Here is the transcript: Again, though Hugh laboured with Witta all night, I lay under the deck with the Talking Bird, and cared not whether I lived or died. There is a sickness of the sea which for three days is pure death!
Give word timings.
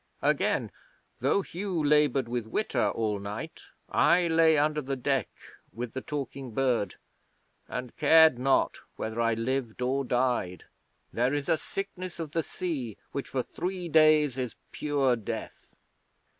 Again, 0.23 0.71
though 1.19 1.43
Hugh 1.43 1.83
laboured 1.85 2.27
with 2.27 2.47
Witta 2.47 2.89
all 2.89 3.19
night, 3.19 3.61
I 3.87 4.27
lay 4.27 4.57
under 4.57 4.81
the 4.81 4.95
deck 4.95 5.29
with 5.71 5.93
the 5.93 6.01
Talking 6.01 6.55
Bird, 6.55 6.95
and 7.67 7.95
cared 7.97 8.39
not 8.39 8.79
whether 8.95 9.21
I 9.21 9.35
lived 9.35 9.79
or 9.83 10.03
died. 10.03 10.63
There 11.13 11.35
is 11.35 11.47
a 11.47 11.55
sickness 11.55 12.19
of 12.19 12.31
the 12.31 12.41
sea 12.41 12.97
which 13.11 13.29
for 13.29 13.43
three 13.43 13.87
days 13.89 14.39
is 14.39 14.55
pure 14.71 15.15
death! 15.15 15.75